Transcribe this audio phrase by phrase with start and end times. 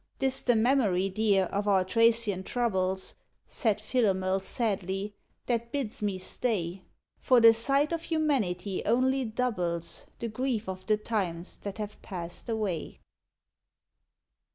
[0.17, 3.13] "'Tis the memory, dear, of our Thracian troubles,"
[3.47, 5.13] Said Philomel, sadly,
[5.45, 6.81] "that bids me stay;
[7.19, 12.49] For the sight of humanity only doubles The grief of the times that have passed
[12.49, 12.99] away!"